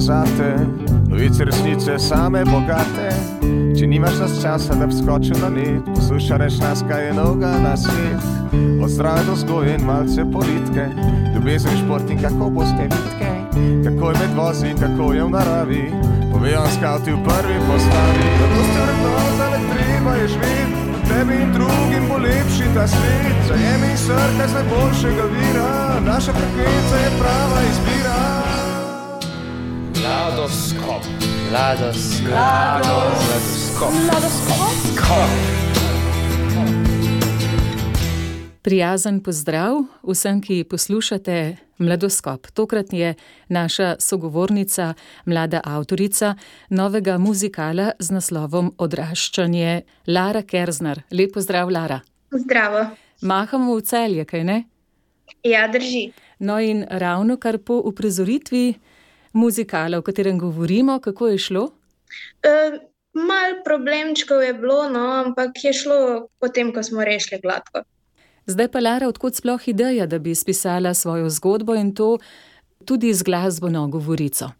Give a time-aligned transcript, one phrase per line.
[0.00, 0.56] zate,
[1.08, 3.10] novice resnice same bogate.
[3.78, 7.50] Če nimaš nas časa, da bi skočil na net, poslušaj reč nas, kaj je noga
[7.62, 8.24] na svet.
[8.82, 10.86] Od zdrave do zgoje in malce politike,
[11.34, 13.30] ljubezen šport in kako boste vidke,
[13.84, 15.84] kako je med vozi in kako je v naravi.
[16.32, 20.82] Povejo nam skavti v prvi postavi, da boste vrednota, da treba je živeti.
[21.06, 25.70] Tebi in drugim bo lepši ta svet, zajemi srce z najboljšega vira,
[26.06, 28.45] naša frekvenca je prava izbira.
[30.06, 31.02] Ladoskop.
[31.52, 32.30] Ladoskop.
[32.30, 33.92] Ladoskop.
[34.12, 35.30] Ladoskop.
[38.62, 42.46] Prijazen pozdrav vsem, ki poslušate Mladoskop.
[42.54, 43.14] Tokrat je
[43.48, 46.34] naša sogovornica, mlada avtorica
[46.70, 51.02] novega muzikala z naslovom Odraščanje, Lara Kerzner.
[51.10, 52.00] Lep pozdrav, Lara.
[52.30, 52.86] Zdravo.
[53.22, 54.64] Mahamo v celje, kaj ne?
[55.42, 56.12] Ja, drži.
[56.38, 58.74] No, in ravno kar po uprizoritvi
[59.36, 61.64] muzikala, o katerem govorimo, kako je šlo?
[62.42, 62.78] Uh,
[63.12, 67.84] mal problemčkov je bilo, no, ampak je šlo potem, ko smo rešili gladko.
[68.46, 72.18] Zdaj pa, Lara, odkot sploh ideja, da bi spisala svojo zgodbo in to
[72.84, 74.52] tudi z glasbeno govorico?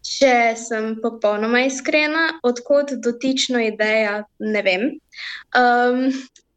[0.00, 4.86] Če sem popolnoma iskrena, odkot dotično ideja, ne vem.
[5.52, 6.08] Um,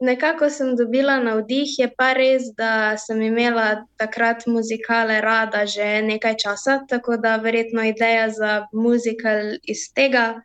[0.04, 6.36] nekako sem dobila navdih, je pa res, da sem imela takrat muzikale rada že nekaj
[6.44, 10.42] časa, tako da verjetno ideja za muzikal iz tega.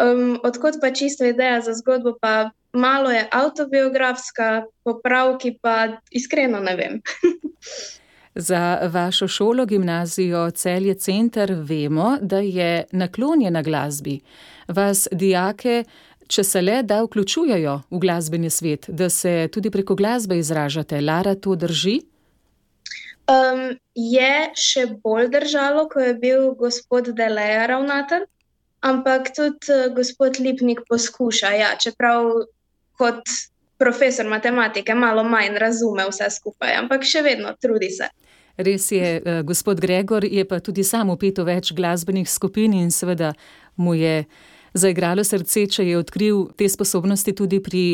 [0.00, 6.76] Um, odkot pa čisto ideja za zgodbo, pa malo je avtobiografska, popravki pa iskreno ne
[6.76, 6.98] vem.
[8.34, 14.20] Za vašo šolo, gimnazijo Celje Center, vemo, da je naklonjena glasbi.
[14.68, 15.84] Vas dijake,
[16.28, 21.00] če se le da, vključujejo v glasbeni svet, da se tudi preko glasbe izražate.
[21.00, 22.00] Lara, to drži?
[23.24, 28.26] Um, je še bolj držalo, ko je bil gospod Deleja ravnatelj,
[28.84, 31.54] ampak tudi uh, gospod Lipnik poskuša.
[31.56, 32.28] Ja, čeprav
[33.00, 33.24] kot
[33.80, 38.10] profesor matematike malo manj razume vse skupaj, ampak še vedno trudi se.
[38.60, 42.92] Res je, uh, gospod Gregor je pa tudi sam upet v več glasbenih skupin in
[42.92, 43.32] seveda
[43.80, 44.26] mu je
[44.74, 47.84] zaigralo srce, če je odkril te sposobnosti tudi pri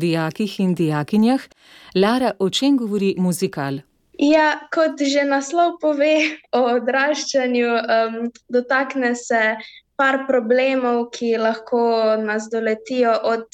[0.00, 1.46] dijakih in dijakinjah.
[1.94, 3.82] Lara, o čem govori muzikal?
[4.20, 6.14] Ja, kot že naslov pove
[6.52, 8.16] o odraščanju, um,
[8.52, 9.56] dotakne se
[9.96, 13.46] par problemov, ki lahko nas doletijo od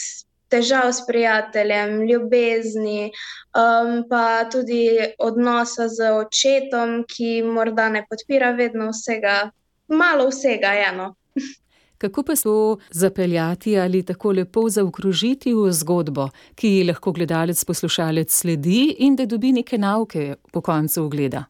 [0.50, 3.10] težav s prijateljem, ljubezni,
[3.54, 9.50] um, pa tudi odnosa z očetom, ki morda ne podpira vedno vsega,
[9.88, 11.12] malo vsega eno.
[11.98, 12.48] Kako pa se
[12.90, 19.26] zapeljati ali tako lepo zaokrožiti v zgodbo, ki ji lahko gledalec, poslušalec sledi in da
[19.26, 21.44] dobi neke nauke po koncu ogleda?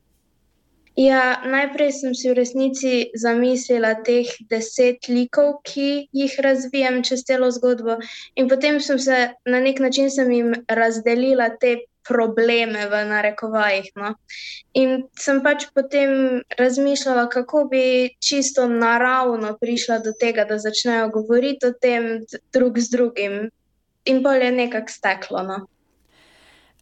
[0.97, 7.51] Ja, najprej sem si v resnici zamislila teh deset likov, ki jih razvijam čez celo
[7.53, 7.99] zgodbo,
[8.35, 11.77] in potem sem se na nek način jim razdelila te
[12.09, 13.91] probleme v narekovajih.
[13.97, 14.15] No.
[14.75, 21.67] In sem pač potem razmišljala, kako bi čisto naravno prišla do tega, da začnejo govoriti
[21.67, 23.39] o tem drug z drugim,
[24.07, 25.43] in bolje nekako steklo.
[25.43, 25.67] No.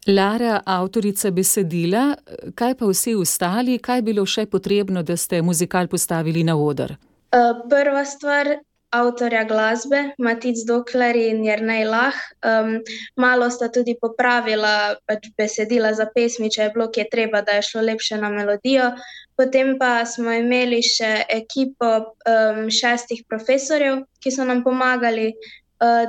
[0.07, 2.13] Lara, avtorica besedila,
[2.55, 6.93] kaj pa vsi ostali, kaj je bilo še potrebno, da ste muzikal postavili na oder?
[7.33, 8.51] Uh, prva stvar,
[8.99, 12.15] avtorja glasbe, Matic Dokler in Jrnej Lah.
[12.45, 12.79] Um,
[13.17, 17.59] malo sta tudi popravila pač besedila za pesmi, če je bilo, ki je treba, da
[17.59, 18.93] je šlo lepše na melodijo.
[19.35, 25.33] Potem pa smo imeli še ekipo um, šestih profesorjev, ki so nam pomagali.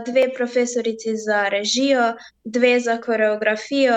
[0.06, 2.12] Dve profesorici za režijo,
[2.46, 3.96] dve za koreografijo,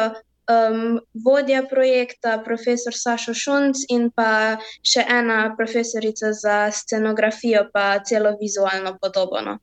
[0.50, 8.36] um, vodja projekta, profesor Sašo Šunc in pa še ena profesorica za scenografijo, pa celo
[8.42, 9.42] vizualno podobo.
[9.46, 9.60] No.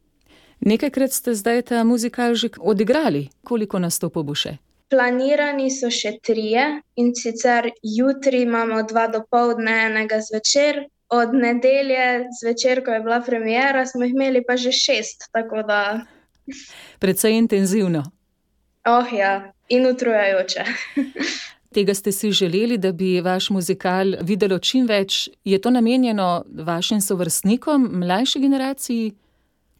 [0.61, 4.56] Nekajkrat ste zdaj ta muzikal že odigrali, koliko nastopov bo še?
[4.87, 12.27] Planirani so še trije in sicer jutri imamo dva do povdne, enega zvečer, od nedelje
[12.41, 15.31] zvečer, ko je bila premjera, smo imeli pa že šest.
[15.67, 16.06] Da...
[16.99, 18.06] Predvsej intenzivno.
[18.87, 20.65] Oh, ja, in utrujajoče.
[21.75, 25.29] Tega ste si želeli, da bi vaš muzikal videlo čim več.
[25.44, 29.15] Je to namenjeno vašim sovrstnikom, mlajši generaciji?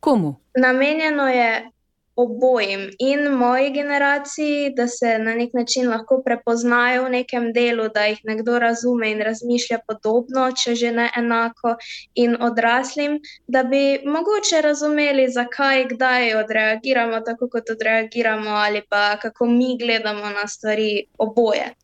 [0.01, 0.35] Komu?
[0.59, 1.71] Namenjeno je
[2.17, 8.05] obojim in moji generaciji, da se na nek način lahko prepoznajo v nekem delu, da
[8.05, 11.77] jih nekdo razume in razmišlja podobno, če že ne enako,
[12.15, 19.47] in odraslim, da bi mogoče razumeli, zakaj, kdaj odreagiramo tako, kot odreagiramo, ali pa kako
[19.47, 21.75] mi gledamo na stvari oboje.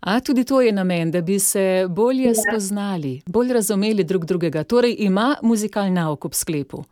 [0.00, 2.34] A tudi to je namen, da bi se bolje Ja.
[2.34, 4.64] spoznali, bolj razumeli drug drugega.
[4.64, 6.84] Torej ima muzikal nauk ob sklepu.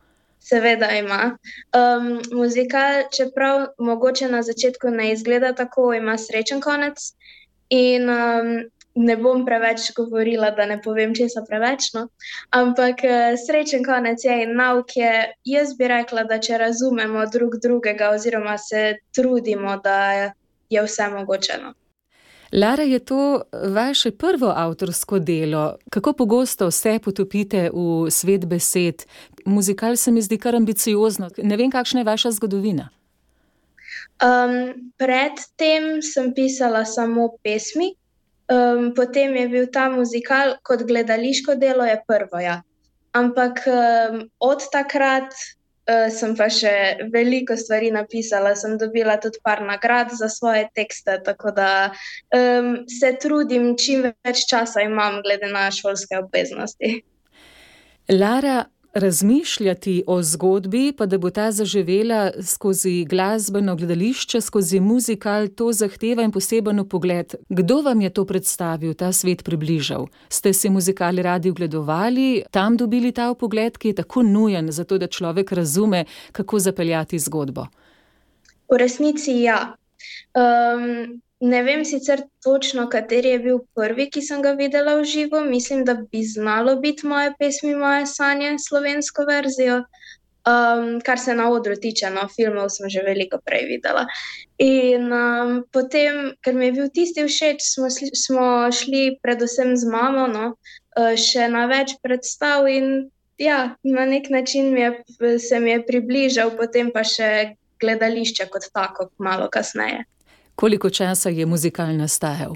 [0.43, 1.37] Seveda ima.
[1.71, 7.13] Um, muzikal, čeprav mogoče na začetku ne izgleda tako, ima srečen konec.
[7.69, 8.49] In um,
[8.95, 11.89] ne bom preveč govorila, da ne povem česa preveč.
[11.93, 12.07] No?
[12.49, 15.13] Ampak eh, srečen konec je in nauk je.
[15.45, 19.97] Jaz bi rekla, da če razumemo drug drugega, oziroma se trudimo, da
[20.69, 21.57] je vse mogoče.
[21.63, 21.73] No?
[22.53, 25.75] Lara, je to vaše prvo avtorsko delo?
[25.89, 29.05] Kako pogosto se potopite v svet besed?
[29.45, 31.29] Muzikal se mi zdi kar ambiciozno.
[31.37, 32.89] Ne vem, kakšna je vaša zgodovina.
[34.21, 37.95] Um, predtem sem pisala samo pesmi,
[38.47, 42.39] um, potem je bil ta muzikal kot gledališko delo, je prvo.
[42.39, 42.61] Ja.
[43.11, 45.33] Ampak um, od takrat
[45.89, 46.73] uh, sem pa še
[47.13, 51.69] veliko stvari napisala, sem dobila tudi par nagrad za svoje tekste, tako da
[52.35, 57.01] um, se trudim, čim več časa imam, glede na šolske obveznosti.
[58.11, 65.71] Lara, razmišljati o zgodbi, pa da bo ta zaživela skozi glasbeno gledališče, skozi muzikal, to
[65.71, 67.35] zahteva in poseben pogled.
[67.49, 70.07] Kdo vam je to predstavil, ta svet približal?
[70.29, 75.07] Ste si muzikali radi ogledovali, tam dobili ta pogled, ki je tako nujen, zato da
[75.07, 77.65] človek razume, kako zapeljati zgodbo?
[78.69, 79.75] V resnici ja.
[80.33, 85.41] Um, ne vem sicer točno, kateri je bil prvi, ki sem ga videla v živo.
[85.43, 89.83] Mislim, da bi znalo biti moje pesmi, moje sanje, slovensko verzijo.
[90.43, 94.03] Um, kar se na odru tiče, no, filmov sem že veliko prej videla.
[94.59, 99.87] In um, potem, ker mi je bil tisti všeč, smo, sli, smo šli predvsem z
[99.87, 100.49] mamo no,
[100.99, 103.07] uh, še na več predstav, in
[103.39, 104.91] ja, na nek način mi je,
[105.39, 110.03] se mi je približal, potem pa še gledališče kot tako, malo kasneje.
[110.55, 112.55] Koliko časa je muzikal nastajal?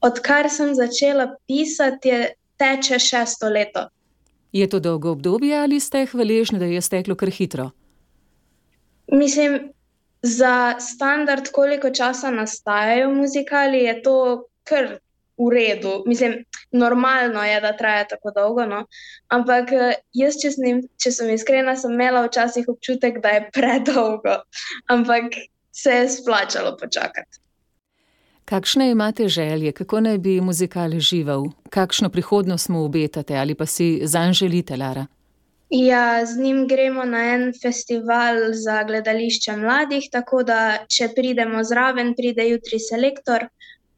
[0.00, 3.88] Odkar sem začela pisati, je teče šesto leto.
[4.52, 7.70] Je to dolgo obdobje ali ste hvaležni, da je steklo kar hitro?
[9.12, 9.72] Mislim,
[10.22, 14.16] za standard, koliko časa nastajajo muzikali, je to
[14.64, 14.98] kar
[15.38, 16.02] v redu.
[16.06, 18.66] Mislim, normalno je, da traja tako dolgo.
[18.66, 18.84] No?
[19.28, 19.72] Ampak
[20.12, 24.42] jaz, če sem, če sem iskrena, sem imela včasih občutek, da je predolgo.
[24.92, 25.40] Ampak
[25.72, 27.38] se je splačalo počakati.
[28.44, 34.00] Kakšne imate želje, kako naj bi muzikal živel, kakšno prihodnost mu obetate ali pa si
[34.02, 35.06] zanj želite, Lara?
[35.70, 42.14] Ja, z njim gremo na en festival za gledališče mladih, tako da če pridemo zraven,
[42.18, 43.46] pride jutri selektor.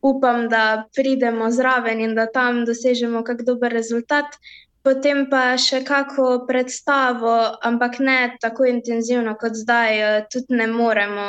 [0.03, 4.37] Upam, da pridemo zraven in da tam dosežemo kak dober rezultat.
[4.83, 7.33] Potem pa še kako predstavo,
[7.63, 11.27] ampak ne tako intenzivno kot zdaj, tudi ne moremo.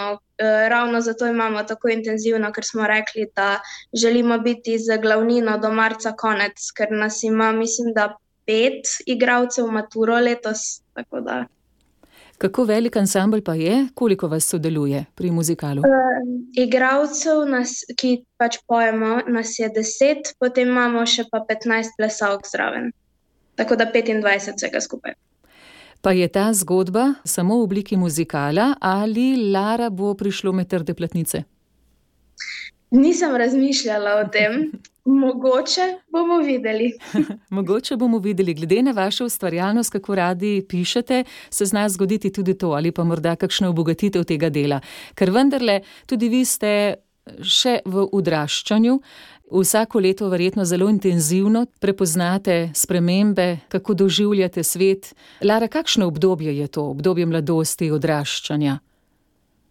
[0.74, 3.60] Ravno zato imamo tako intenzivno, ker smo rekli, da
[3.94, 8.16] želimo biti z glavnino do marca konec, ker nas ima, mislim, da
[8.50, 10.82] pet igralcev maturo letos.
[12.38, 15.86] Kako velik ansambl pa je, koliko vas sodeluje pri muzikalu?
[15.86, 16.26] Uh,
[16.58, 22.92] igralcev, nas, ki pač pojemo, nas je deset, potem imamo še pa petnajst plesalk zraven.
[23.56, 25.14] Tako da 25 vsega skupaj.
[26.02, 31.44] Pa je ta zgodba samo v obliki muzikala ali Lara bo prišlo med trde platnice?
[32.92, 34.72] Nisem razmišljala o tem.
[35.24, 36.94] Mogoče bomo videli.
[37.56, 42.68] Mogoče bomo videli, glede na vašo ustvarjalnost, kako radi pišete, se zna zgoditi tudi to,
[42.68, 44.80] ali pa morda kakšna obogatitev tega dela.
[45.16, 46.96] Ker vendarle tudi vi ste
[47.44, 49.00] še v odraščanju,
[49.54, 55.14] vsako leto verjetno zelo intenzivno prepoznate spremembe, kako doživljate svet.
[55.44, 58.80] Lara, kakšno obdobje je to, obdobje mladosti, odraščanja?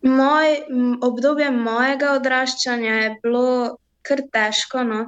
[0.03, 0.55] Moj,
[1.03, 3.49] obdobje mojega odraščanja je bilo
[4.03, 4.83] kar težko.
[4.87, 5.03] No?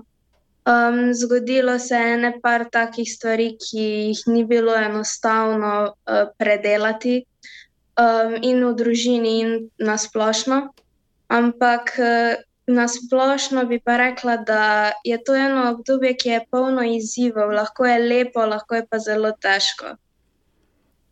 [0.65, 7.25] Um, zgodilo se je nekaj takih stvari, ki jih ni bilo enostavno uh, predelati,
[8.01, 10.73] um, in v družini, in na splošno.
[11.29, 16.83] Ampak uh, na splošno bi pa rekla, da je to eno obdobje, ki je polno
[16.83, 19.97] izzivov, lahko je lepo, lahko je pa zelo težko.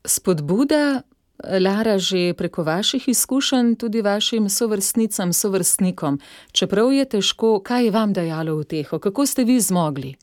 [0.05, 1.03] Spodbuda,
[1.43, 6.21] Lara, že preko vaših izkušenj, tudi vašim sovrstnicam, sovrstnikom,
[6.53, 10.15] čeprav je težko, kaj je vam dajalo v teho, kako ste vi zmogli?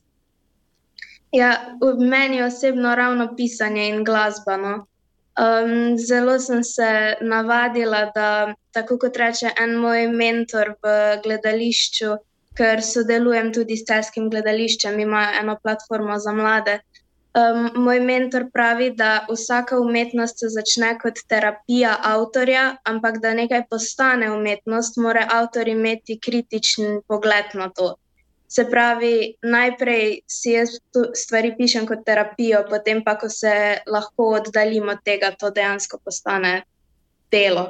[1.32, 4.56] Ja, meni osebno ravno pisanje in glasba.
[4.56, 4.86] No.
[5.38, 10.94] Um, zelo sem se navadila, da tako kot reče en moj mentor v
[11.24, 12.16] gledališču,
[12.58, 16.80] ker sodelujem tudi s Celskim gledališčem, imajo eno platformo za mlade.
[17.30, 23.68] Um, moj mentor pravi, da vsaka umetnost se začne kot terapija avtorja, ampak da nekaj
[23.70, 27.94] postane umetnost, mora avtor imeti kritičen pogled na to.
[28.50, 30.72] Se pravi, najprej si jaz
[31.14, 33.52] stvari pišem kot terapijo, potem pa, ko se
[33.86, 36.62] lahko oddaljim od tega, to dejansko postane
[37.30, 37.68] delo.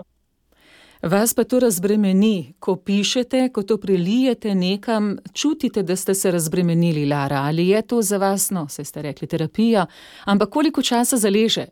[1.03, 7.07] Vas pa to razbremeni, ko pišete, ko to prelijete nekam, čutite, da ste se razbremenili,
[7.09, 9.87] Lara, ali je to za vas, no, se ste rekli, terapija,
[10.25, 11.67] ampak koliko časa zaleže?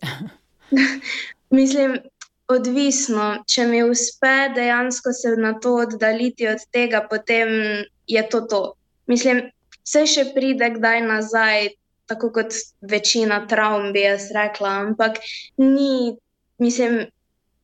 [1.58, 1.98] Mislim,
[2.48, 3.42] odvisno.
[3.46, 7.48] Če mi uspe dejansko se na to oddaljiti od tega, potem
[8.06, 8.62] je to to.
[9.08, 9.40] Mislim,
[9.88, 11.70] vse še pride kdaj nazaj,
[12.08, 15.16] tako kot večina travm, bi jaz rekla, ampak
[15.56, 16.16] ni,
[16.60, 17.00] mislim,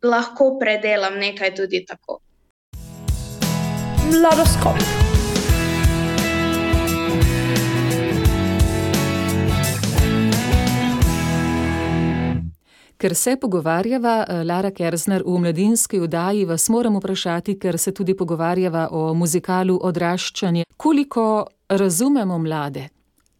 [0.05, 2.21] lahko predelam nekaj tudi tako.
[4.09, 5.14] Mladoskop.
[13.05, 18.15] Ker se pogovarjava, eh, Lara Kersner, v mladinski vdaji, vas moram vprašati, ker se tudi
[18.17, 20.65] pogovarjava o muzikalu Odraščanje.
[20.77, 22.89] Koliko razumemo mlade?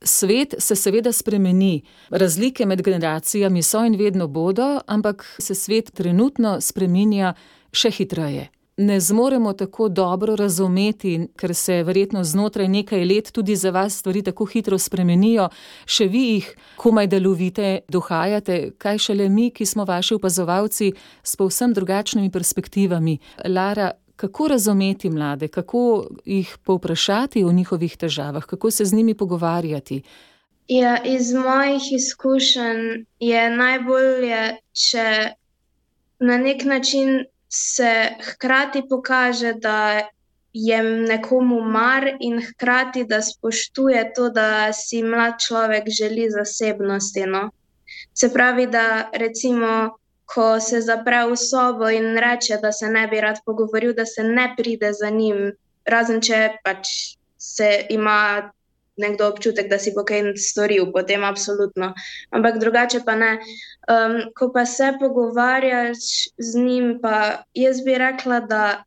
[0.03, 6.61] Svet se seveda spremeni, razlike med generacijami so in vedno bodo, ampak se svet trenutno
[6.61, 7.35] spreminja
[7.73, 8.49] še hitreje.
[8.77, 14.23] Ne zmoremo tako dobro razumeti, ker se verjetno znotraj nekaj let tudi za vas stvari
[14.23, 15.49] tako hitro spremenijo,
[15.87, 21.37] še vi jih komaj da lovite, dohajate, kaj šele mi, ki smo vaši opazovalci s
[21.37, 23.19] povsem drugačnimi perspektivami.
[23.47, 30.03] Lara, kako razumeti mlade, kako jih povprašati o njihovih težavah, kako se z njimi pogovarjati?
[30.69, 35.07] Ja, iz mojih izkušenj je najbolje, če
[36.19, 40.09] na nek način se hkrati pokaže, da
[40.53, 47.27] je nekomu mar, in hkrati da spoštuje to, da si mlad človek želi zasebnosti.
[47.27, 47.51] No?
[48.15, 53.21] Se pravi, da recimo ko se zapre v sobo in reče, da se ne bi
[53.21, 55.53] rad pogovoril, da se ne pride za njim,
[55.85, 56.89] razen če pač
[57.39, 58.51] se ima
[58.97, 61.93] nekdo občutek, da si bo kaj storil, potem absolutno.
[62.31, 63.39] Ampak drugače pa ne.
[63.89, 68.85] Um, ko pa se pogovarjaš z njim, pa jaz bi rekla, da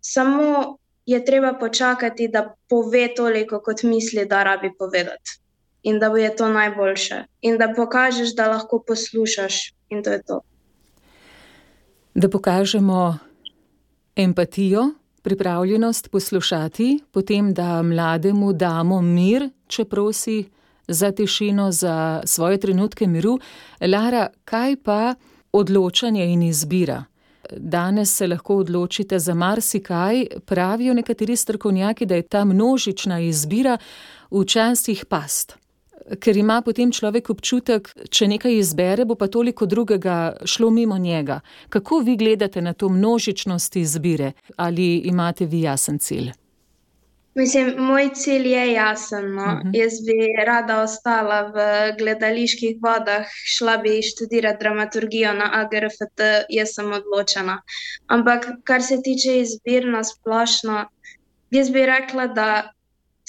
[0.00, 0.76] samo
[1.06, 5.40] je treba počakati, da pove toliko, kot misli, da rabi povedati.
[5.82, 7.24] In da bo je to najboljše.
[7.40, 10.40] In da pokažeš, da lahko poslušaš, in to je to
[12.14, 13.18] da pokažemo
[14.16, 14.90] empatijo,
[15.22, 20.44] pripravljenost poslušati, potem da mlademu damo mir, če prosi
[20.88, 23.38] za tišino, za svoje trenutke miru.
[23.80, 25.14] Lara, kaj pa
[25.52, 27.04] odločanje in izbira?
[27.56, 33.78] Danes se lahko odločite za marsikaj, pravijo nekateri strokovnjaki, da je ta množična izbira
[34.30, 35.59] včasih past
[36.20, 41.40] ker ima potem človek občutek, če nekaj izbere, bo pa toliko drugega šlo mimo njega.
[41.68, 44.32] Kako vi gledate na to množičnost izbire?
[44.56, 46.32] Ali imate vi jasen cilj?
[47.34, 49.34] Mislim, moj cilj je jasen.
[49.34, 49.42] No.
[49.42, 49.68] Uh mhm.
[49.68, 49.80] -huh.
[49.82, 51.58] Jaz bi rada ostala v
[51.98, 53.26] gledaliških vodah,
[53.56, 57.62] šla bi študirati dramaturgijo na AGRFT, jaz sem odločena.
[58.06, 60.88] Ampak, kar se tiče izbir na splošno,
[61.50, 62.72] jaz bi rekla, da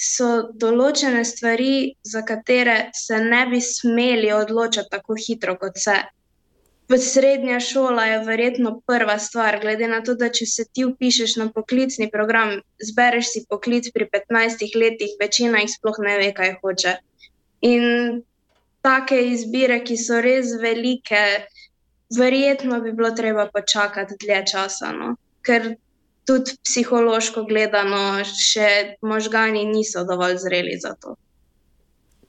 [0.02, 0.28] so
[0.58, 6.00] določene stvari, za katere se ne bi smeli odločiti tako hitro kot se.
[6.92, 11.46] Srednja šola je verjetno prva stvar, glede na to, da če se ti upišeš na
[11.54, 16.92] poklicni program, zbereš si poklic pri 15 letih, večina jih sploh ne ve, kaj hoče.
[17.70, 17.86] In
[18.84, 21.22] take izbire, ki so res velike,
[22.18, 24.92] verjetno bi bilo treba počakati dlje časa.
[24.92, 25.14] No?
[25.46, 25.72] Ker
[26.26, 31.16] tudi psihološko gledano, še možgani niso dovolj zreli za to.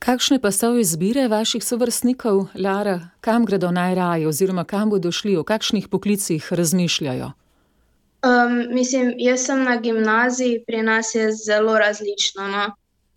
[0.04, 5.46] Kakšne pa so izbire vaših sovrstnikov, Lara, kam gredo najraje, oziroma kam bodo šli, o
[5.48, 7.32] kakšnih poklicih razmišljajo?
[8.24, 12.48] Um, mislim, jaz sem na gimnaziji, pri nas je zelo različno.
[12.48, 12.66] No?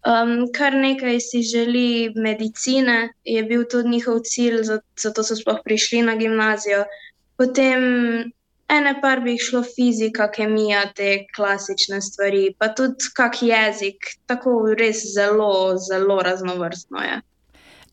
[0.06, 4.62] Um, kar nekaj si želi medicine, je bil tudi njihov cilj,
[4.94, 6.84] zato so sploh prišli na gimnazijo.
[7.36, 7.82] Potem
[8.68, 15.04] ene par bi šlo fizika, kemija, te klasične stvari, pa tudi kak jezik, tako res
[15.14, 17.22] zelo, zelo raznovrstno je.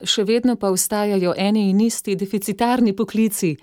[0.03, 3.53] Še vedno pa ostajajo eni in isti deficitarni poklici.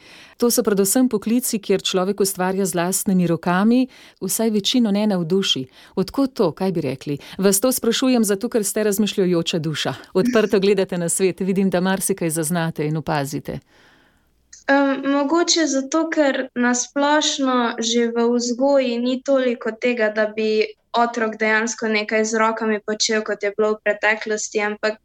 [0.41, 3.83] To so predvsem poklici, kjer človek ustvarja z lastnimi rokami,
[4.25, 5.67] vsaj večino ne navduši.
[6.01, 7.19] Odkud to, kaj bi rekli?
[7.37, 9.95] Vas to sprašujem zato, ker ste razmišljajoča duša.
[10.15, 13.59] Odprto gledate na svet, vidim, da marsikaj zaznate in opazite.
[14.71, 21.89] Um, mogoče zato, ker nasplošno že v vzgoji ni toliko tega, da bi otrok dejansko
[21.89, 24.99] nekaj z rokami počel, kot je bilo v preteklosti, ampak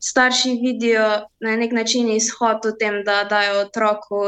[0.00, 1.08] starši vidijo
[1.40, 4.22] na nek način izhod v tem, da dajo otroku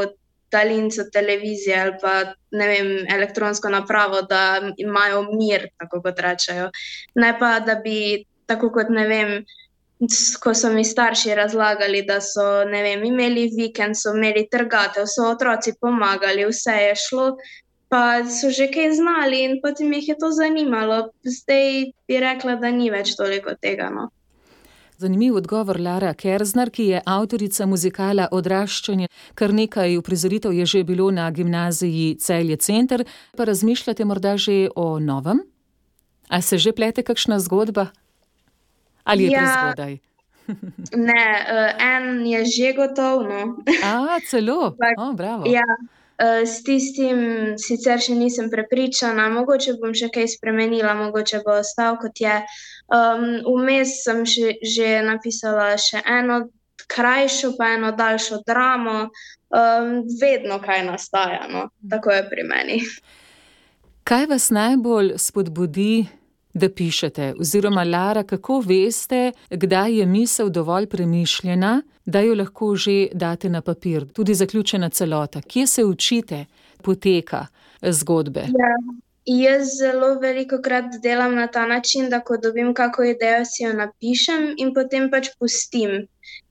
[0.51, 2.13] daljnico televizije ali pa
[2.51, 6.69] vem, elektronsko napravo, da imajo mir, tako kot rečejo.
[7.15, 9.43] Ne pa, da bi, tako kot ne vem.
[10.39, 15.73] Ko so mi starši razlagali, da so vem, imeli vikend, so imeli trgate, so otroci
[15.81, 17.25] pomagali, vse je šlo,
[17.91, 21.09] pa so že kaj znali in potem jih je to zanimalo.
[21.23, 23.89] Zdaj bi rekla, da ni več toliko tega.
[23.91, 24.07] No.
[24.99, 29.07] Zanimiv odgovor Lara Kerzner, ki je avtorica muzikala Odraščanje.
[29.35, 34.99] Kar nekaj uprizoritev je že bilo na gimnaziji Celje Center, pa razmišljate morda že o
[34.99, 35.39] novem?
[36.29, 37.91] A se že plete kakšna zgodba?
[39.09, 39.97] Ali je ja, prezgodaj?
[41.09, 43.23] ne, uh, en je že gotov.
[43.25, 43.57] No.
[43.83, 44.75] A, celo.
[45.01, 45.49] Oh, bravo.
[45.49, 45.65] Ja.
[46.19, 51.95] Uh, s tistim sicer še nisem prepričana, mogoče bom še kaj spremenila, mogoče bo ostal
[52.01, 52.41] kot je.
[52.91, 56.49] Um, vmes sem še, že napisala še eno
[56.89, 61.69] krajšo, pa eno daljšo dramo, um, vedno kaj nastaja, no?
[61.89, 62.79] tako je pri meni.
[64.03, 66.07] Kaj vas najbolj spodbudi,
[66.59, 67.33] da pišete?
[67.39, 73.61] Oziroma, Lara, kako veste, kdaj je misel dovolj premišljena, da jo lahko že date na
[73.61, 75.41] papir, tudi zaključena celota?
[75.41, 76.45] Kje se učite,
[76.83, 77.47] poteka
[77.81, 78.39] zgodbe?
[78.39, 78.73] Ja.
[79.29, 83.73] Jaz zelo veliko krat delam na ta način, da ko dobim kakšno idejo, si jo
[83.77, 86.07] napišem in potem pač pustim.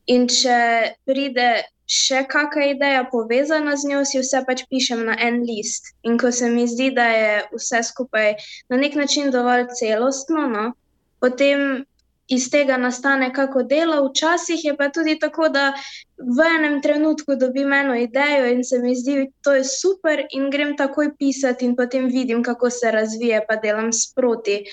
[0.06, 0.58] In če
[1.04, 1.48] pride
[1.88, 5.94] še kakšna ideja povezana z njo, si vse pač pišem na en list.
[6.04, 8.34] In ko se mi zdi, da je vse skupaj
[8.68, 10.72] na nek način dovolj celostno, no,
[11.20, 11.86] potem
[12.28, 15.72] iz tega nastane kako delo, včasih je pa tudi tako, da
[16.18, 20.50] v enem trenutku dobim eno idejo in se mi zdi, da je to super, in
[20.50, 24.64] grem takoj pisati, in potem vidim, kako se razvije, pa delam sproti.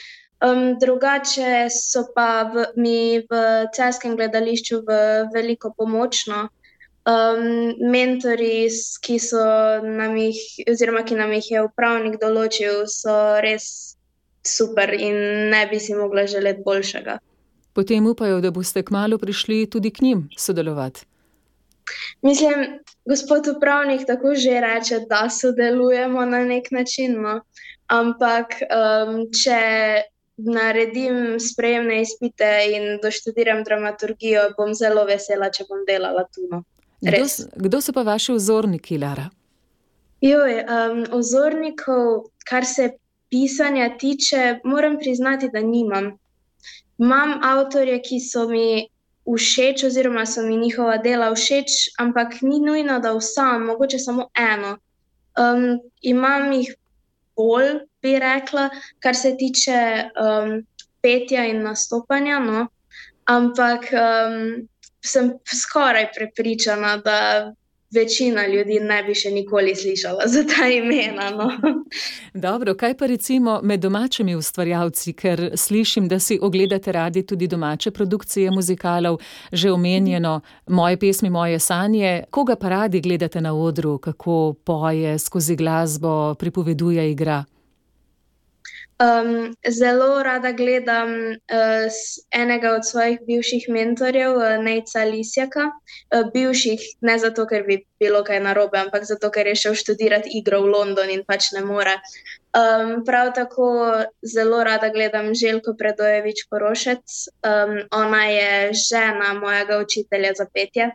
[0.43, 3.41] Um, drugače so pa v, mi v
[3.73, 4.99] celskem gledališču v
[5.33, 6.49] veliko pomočno.
[7.05, 8.65] Um, mentori,
[9.05, 9.43] ki so
[9.85, 10.39] nam jih,
[10.71, 13.13] oziroma ki nam jih je upravnik določil, so
[13.45, 13.67] res
[14.41, 17.19] super in ne bi si mogla želeti boljšega
[17.75, 21.05] potem upajo, da boste kmalo prišli tudi k njim sodelovati.
[22.21, 27.19] Mislim, gospod upravnik tako že reče, da sodelujemo na nek način.
[27.21, 27.41] No?
[27.87, 29.59] Ampak, um, če
[30.37, 36.47] naredim sprejemne izpite in doštudiram dramaturgijo, bom zelo vesela, če bom delala tu.
[36.51, 36.63] No?
[37.05, 39.29] Kdo, kdo so pa vaši vzorniki, Lara?
[40.21, 42.89] Joj, um, vzornikov, kar se
[43.29, 46.17] pisanja tiče, moram priznati, da nimam.
[46.97, 48.87] Imam avtorje, ki so mi
[49.25, 54.77] všeč, oziroma so mi njihova dela všeč, ampak ni nujno, da vsem, mogoče samo eno.
[55.35, 56.75] Um, imam jih
[57.35, 60.61] bolj, bi rekla, kar se tiče um,
[61.01, 62.67] petja in nastopanja, no?
[63.25, 64.67] ampak um,
[65.05, 67.19] sem skoraj prepričana, da
[67.95, 71.29] večina ljudi ne bi še nikoli slišala za ta imena.
[71.31, 71.49] No.
[72.33, 77.91] Dobro, kaj pa recimo med domačimi ustvarjalci, ker slišim, da si ogledate radi tudi domače
[77.91, 79.19] produkcije muzikalov,
[79.51, 82.23] že omenjeno moje pesmi, moje sanje.
[82.31, 87.43] Koga pa radi gledate na odru, kako poje skozi glasbo, pripoveduje igra?
[88.95, 91.91] Um, zelo rada gledam uh,
[92.31, 95.65] enega od svojih bivših mentorjev, uh, Neca Lisjaka.
[95.67, 100.37] Uh, bivših ne zato, ker bi bilo kaj narobe, ampak zato, ker je šel študirati
[100.39, 101.97] igro v London in pač ne more.
[102.55, 103.67] Um, prav tako
[104.23, 107.27] zelo rada gledam Željko Predojevič Korošec.
[107.43, 110.93] Um, ona je žena mojega učitelja za petje.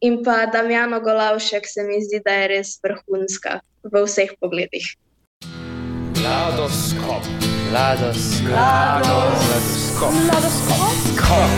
[0.00, 4.96] In pa Damjano Golavšek se mi zdi, da je res vrhunska v vseh pogledih.
[6.24, 7.22] Ladoskop.
[7.72, 8.50] Ladoskop.
[8.50, 10.12] Ladoskop.
[10.26, 11.50] Ladoskop.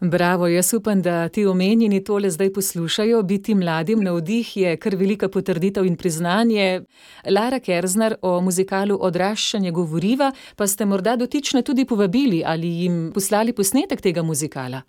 [0.00, 3.22] Bravo, jaz upam, da ti omenjeni tole zdaj poslušajo.
[3.22, 6.82] Biti mladim na vdih je kar velika potrditev in priznanje.
[7.30, 13.52] Lara Kerzner o muzikalu Odraščanje govoriva, pa ste morda dotične tudi povabili ali jim poslali
[13.52, 14.82] posnetek tega muzikala.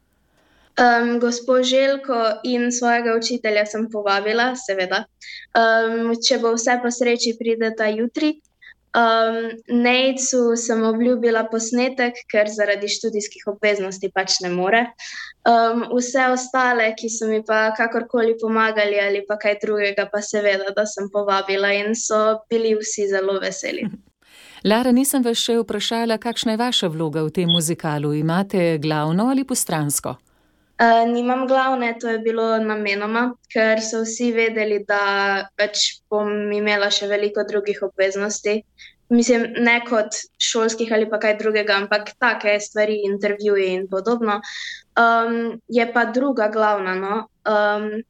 [0.73, 5.03] Um, gospod Željko in svojega učitelja sem povabila, seveda.
[5.53, 8.39] Um, če bo vse po sreči, pride ta jutri.
[8.93, 14.81] Um, Nejcu sem obljubila posnetek, ker zaradi študijskih obveznosti pač ne more.
[15.45, 20.73] Um, vse ostale, ki so mi pa kakorkoli pomagali ali pa kaj drugega, pa seveda,
[20.73, 23.85] da sem povabila in so bili vsi zelo veseli.
[24.69, 28.13] Lara, nisem vas še vprašala, kakšna je vaša vloga v tem muzikalu.
[28.17, 30.17] Imate glavno ali postransko?
[30.81, 36.89] Uh, nimam glavne, to je bilo namenoma, ker so vsi vedeli, da pač bom imela
[36.91, 38.55] še veliko drugih obveznosti.
[39.13, 44.39] Mislim, ne kot šolskih ali pa kaj drugega, ampak take stvari, intervjuje in podobno.
[44.97, 46.95] Um, je pa druga glavna.
[46.97, 47.19] No?
[47.45, 48.01] Um,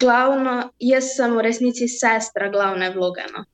[0.00, 3.24] glavno, jaz sem v resnici sestra glavne vloge.
[3.32, 3.46] No?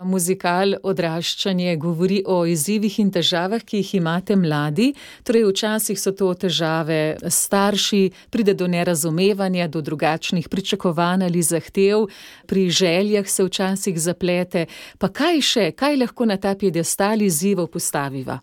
[0.00, 4.94] Muzikal odraščanje govori o izzivih in težavah, ki jih imate mladi.
[5.28, 8.00] Torej, včasih so to težave starši,
[8.32, 12.08] pride do nerazumevanja, do drugačnih pričakovanj ali zahtev,
[12.46, 14.66] pri željah se včasih zaplete.
[14.98, 18.40] Pa kaj še, kaj lahko na ta piedestal izzivov postaviva?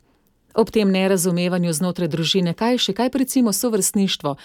[0.54, 4.38] Ob tem nerazumevanju znotraj družine, kaj še, kaj recimo sovrstništvo,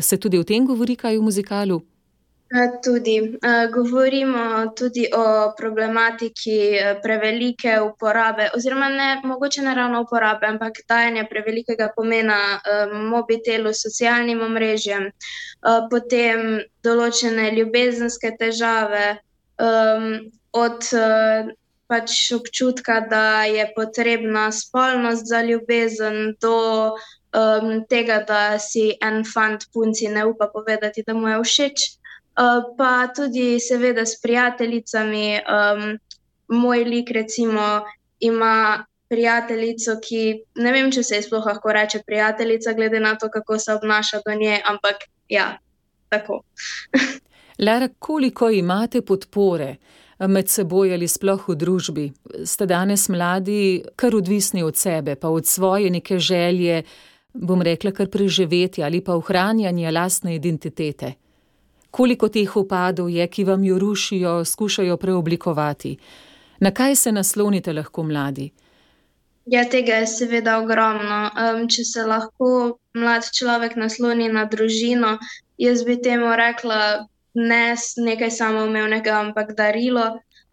[0.00, 1.82] se tudi o tem govori, kaj v muzikalu?
[2.82, 3.38] Tudi
[3.72, 6.56] govorimo tudi o problematiki
[7.02, 12.38] prevelike uporabe, oziroma ne mogoče ne ravno uporabe, ampak dajanja prevelikega pomena
[13.12, 15.06] mobitelu, socialnim omrežjem,
[15.92, 19.06] potem določene ljubezenske težave,
[20.64, 20.90] od
[21.86, 26.58] pač občutka, da je potrebna spolnost za ljubezen, do
[27.86, 31.88] tega, da si en fant punci ne upa povedati, da mu je všeč.
[32.40, 35.40] Eh, pa tudi, seveda, s prijateljicami.
[35.44, 35.98] Um,
[36.48, 37.82] moj lik, recimo,
[38.20, 40.22] ima prijateljico, ki
[40.54, 44.22] ne vem, če se je sploh lahko reče prijateljica, glede na to, kako se obnaša
[44.26, 45.58] do nje, ampak ja,
[46.08, 46.40] tako.
[47.66, 49.74] Lara, koliko imate podpore?
[50.20, 52.10] Med seboj ali sploh v družbi,
[52.44, 56.82] ste danes mladi, kar odvisni od sebe, pa od svoje neke želje,
[57.32, 61.14] bom rekla, kar preživeti ali pa ohranjanje lastne identitete.
[61.90, 65.96] Koliko teh upadov je, ki vam jo rušijo, skušajo preoblikovati?
[66.60, 68.50] Na kaj se naslonite lahko mladi?
[69.46, 71.20] Ja, tega je seveda ogromno.
[71.34, 75.16] Um, če se lahko mlad človek nasloni na družino,
[75.58, 77.62] jaz bi temu rekla ne
[77.96, 80.06] nekaj samoumevnega, ampak darilo.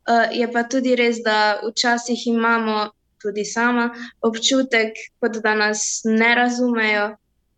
[0.08, 2.88] Uh, je pa tudi res, da včasih imamo
[3.22, 3.90] tudi sama
[4.22, 7.08] občutek, kot da nas ne razumejo.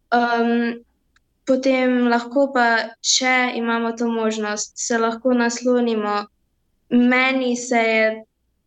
[0.09, 0.79] Um,
[1.49, 2.67] potem lahko pa,
[3.01, 6.15] če imamo to možnost, se lahko naslonimo.
[6.89, 8.03] Meni se je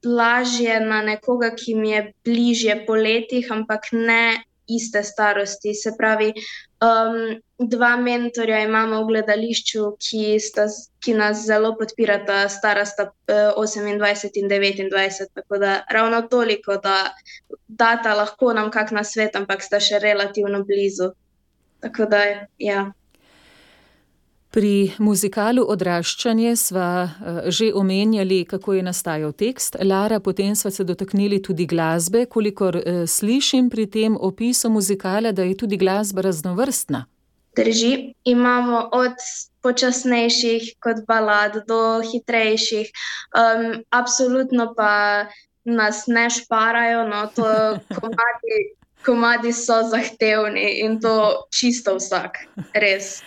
[0.06, 5.74] lažje na nekoga, ki mi je bližje po letih, ampak ne iste starosti.
[5.74, 6.32] Se pravi,
[6.82, 7.18] um,
[7.58, 10.66] dva mentorja imamo v gledališču, ki, sta,
[11.02, 15.30] ki nas zelo podpirata, stara sta 28 in 29.
[15.34, 17.12] Tako da ravno toliko, da
[17.68, 21.12] data lahko nam kak na svet, ampak sta še relativno blizu.
[21.82, 22.18] Tako da,
[22.58, 22.92] ja.
[24.52, 29.78] Pri muzikalu Odraščanje sva uh, že omenjali, kako je nastajal tekst.
[29.82, 35.42] Lara, potem sva se dotaknili tudi glasbe, kolikor uh, slišim pri tem opisu muzikala, da
[35.48, 37.06] je tudi glasba raznovrstna.
[37.56, 39.24] Drži, imamo od
[39.62, 41.80] počasnejših kot balad do
[42.12, 42.92] hitrejših.
[43.32, 45.26] Um, absolutno pa
[45.64, 47.48] nas ne šparajo, no, to
[47.98, 48.62] komadi
[49.04, 52.38] komadi so zahtevni in to čisto vsak,
[52.74, 53.20] res.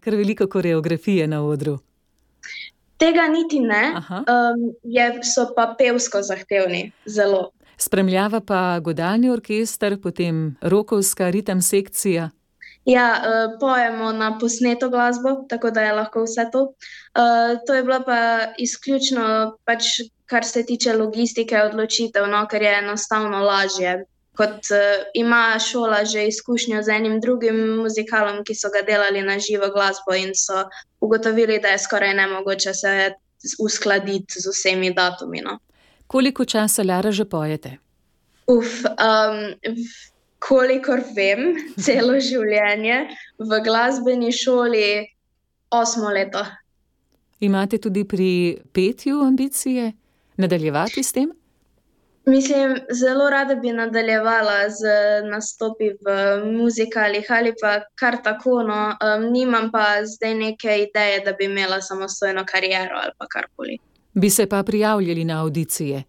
[0.00, 1.78] Ker veliko koreografije na odru.
[2.96, 7.50] Tega niti ne, um, je, so pa pevsko zahtevni, zelo.
[7.76, 12.30] Spremljava pa godalni orkester, potem rokovska ritem sekcija.
[12.84, 16.62] Ja, uh, pojemo na posneto glasbo, tako da je lahko vse to.
[16.62, 18.18] Uh, to je bilo pa
[18.58, 19.84] izključno, pač,
[20.30, 24.04] kar se tiče logistike, odločitev, no, ker je enostavno lažje
[24.36, 29.38] kot uh, ima šola že izkušnjo z enim drugim muzikalom, ki so ga delali na
[29.38, 30.64] živo glasbo in so
[31.00, 33.12] ugotovili, da je skoraj nemogoče se
[33.58, 35.40] uskladiti z vsemi datumi.
[35.44, 35.58] No.
[36.06, 37.76] Koliko časa Lara že pojete?
[38.46, 39.54] Uf, um,
[40.38, 43.06] kolikor vem, celo življenje
[43.38, 45.06] v glasbeni šoli,
[45.70, 46.44] osmo leto.
[47.40, 49.92] Imate tudi pri petju ambicije
[50.36, 51.32] nadaljevati s tem?
[52.26, 54.82] Mislim, zelo rada bi nadaljevala z
[55.30, 56.06] nastopi v
[56.56, 58.62] muzikalih ali pa kar tako.
[58.62, 58.96] No.
[58.96, 63.78] Um, nimam pa zdaj neke ideje, da bi imela samostojno kariero ali karkoli.
[64.14, 66.02] Bi se pa prijavljali na audicije?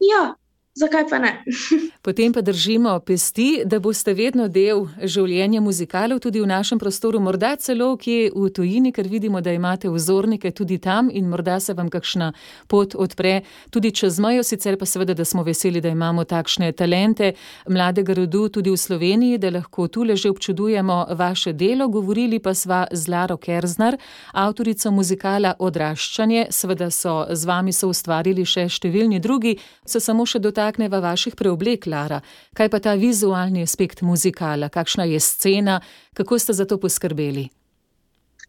[0.00, 0.34] Ja,
[0.74, 1.44] Zakaj pa ne?
[2.02, 7.52] Potem pa držimo pesti, da boste vedno del življenja muzikalov tudi v našem prostoru, morda
[7.62, 11.86] celo kje v tujini, ker vidimo, da imate vzornike tudi tam in morda se vam
[11.88, 12.32] kakšna
[12.66, 17.30] pot odpre tudi čez mejo, sicer pa seveda, da smo veseli, da imamo takšne talente
[17.70, 21.86] mladega rodu tudi v Sloveniji, da lahko tule že občudujemo vaše delo.
[21.88, 23.94] Govorili pa sva z Laro Kerznar,
[24.32, 29.54] avtorico muzikala Odraščanje, seveda so z vami so ustvarili še številni drugi,
[29.86, 32.20] se samo še dotaknili dotakneva vaših preoblek, Lara.
[32.54, 35.80] Kaj pa ta vizualni aspekt muzikala, kakšna je scena,
[36.14, 37.48] kako ste za to poskrbeli?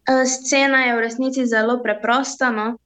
[0.07, 2.51] Uh, scena je v resnici zelo preprosta.
[2.51, 2.77] No?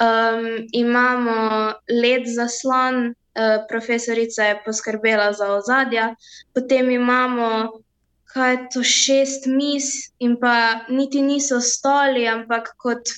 [0.00, 6.14] Um, imamo led zaslon, uh, profesorica je poskrbela za ozadja,
[6.54, 7.82] potem imamo
[8.28, 13.08] kaj je to šest mis, in pa niti niso stoli, ampak kot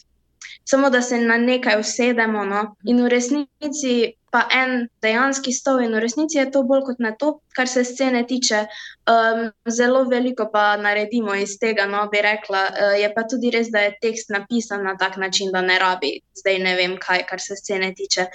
[0.64, 2.44] samo da se na nekaj usedemo.
[2.44, 2.74] No?
[2.84, 7.10] In v resnici pa en dejanski stol, in v resnici je to bolj kot na
[7.18, 8.60] to, kar se scene tiče.
[9.10, 12.62] Um, zelo veliko pa naredimo iz tega, no bi rekla.
[12.70, 16.20] Uh, je pa tudi res, da je tekst napisan na tak način, da ne rabi
[16.38, 18.28] zdaj ne vem kaj, kar se scene tiče.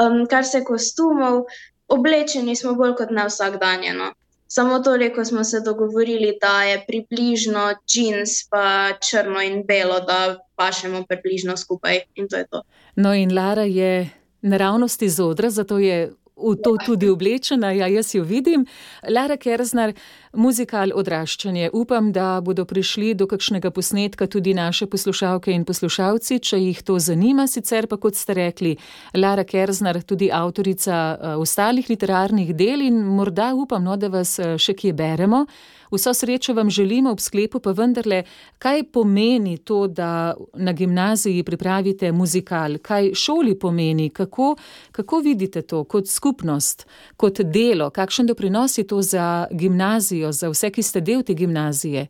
[0.00, 1.44] Um, kar se kostumov,
[1.88, 4.12] oblečeni smo bolj kot na vsakdanjeno.
[4.54, 11.04] Samo toliko smo se dogovorili, da je približno jeans, pa črno in belo, da pašemo
[11.08, 12.62] približno skupaj in to je to.
[12.96, 14.10] No, in Lara je
[14.42, 18.66] naravnost iz odra, zato je v to tudi oblečena, ja, jaz jo vidim.
[19.08, 19.92] Lara Kerznar,
[20.32, 21.70] muzikal odraščanje.
[21.72, 26.98] Upam, da bodo prišli do kakšnega posnetka tudi naše poslušalke in poslušalci, če jih to
[26.98, 27.46] zanima.
[27.46, 28.76] Sicer pa, kot ste rekli,
[29.14, 34.56] Lara Kerznar, tudi avtorica uh, ostalih literarnih del in morda upam, no, da vas uh,
[34.56, 35.46] še kje beremo.
[35.92, 38.22] Vso srečo vam želimo ob sklepu, pa vendarle,
[38.58, 44.56] kaj pomeni to, da na gimnaziji pripravite muzikal, kaj šoli pomeni, kako,
[44.92, 50.70] kako vidite to kot skupnost, kot delo, kakšen doprinos je to za gimnazijo, za vse,
[50.70, 52.06] ki ste del te gimnazije.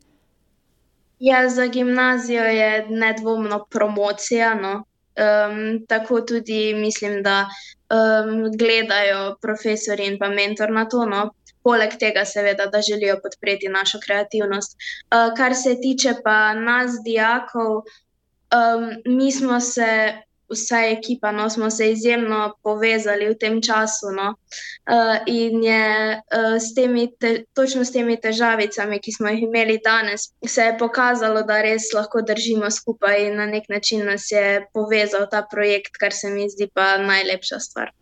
[1.18, 4.55] Ja, za gimnazijo je nedvomno promocija.
[4.55, 4.85] No.
[5.12, 11.07] Um, tako tudi mislim, da um, gledajo profesori in pa mentor na to.
[11.07, 11.31] No
[11.62, 14.77] poleg tega, seveda, da želijo podpreti našo kreativnost.
[14.77, 19.88] Uh, kar se tiče pa nas, dijakov, um, mi smo se,
[20.53, 24.12] vsa ekipa, no, smo se izjemno povezali v tem času.
[24.17, 29.43] No, uh, in je uh, s temi, te, točno s temi težavicami, ki smo jih
[29.43, 34.31] imeli danes, se je pokazalo, da res lahko držimo skupaj in na nek način nas
[34.31, 37.93] je povezal ta projekt, kar se mi zdi pa najlepša stvar.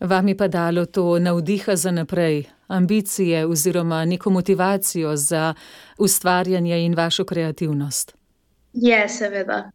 [0.00, 5.54] Vam je pa dalo to navdiha za naprej, ambicije oziroma neko motivacijo za
[5.98, 8.16] ustvarjanje in vašo kreativnost?
[8.72, 9.70] Je, seveda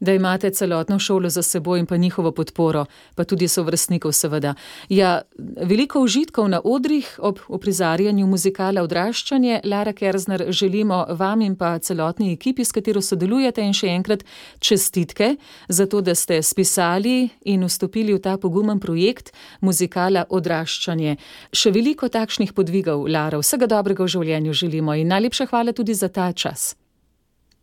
[0.00, 2.84] da imate celotno šolo za seboj in pa njihovo podporo,
[3.14, 4.54] pa tudi sovrstnikov, seveda.
[4.88, 9.60] Ja, veliko užitkov na odrih ob uprizarjanju muzikala Odraščanje.
[9.64, 14.24] Lara Kerzner, želimo vam in pa celotni ekipi, s katero sodelujete, in še enkrat
[14.58, 15.34] čestitke
[15.68, 21.16] za to, da ste spisali in vstopili v ta pogumen projekt muzikala Odraščanje.
[21.52, 26.08] Še veliko takšnih podvigov, Lara, vsega dobrega v življenju želimo in najlepša hvala tudi za
[26.08, 26.74] ta čas.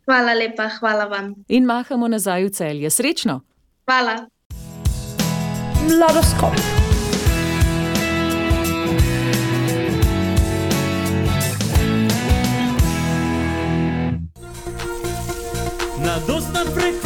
[0.05, 1.33] Hvala lepa, hvala vam.
[1.47, 2.89] In mahamo nazaj v celje.
[2.89, 3.41] Srečno!
[3.85, 4.29] Hvala.
[5.89, 6.53] Mladoskop.
[16.05, 17.04] Na dostan frekvenci.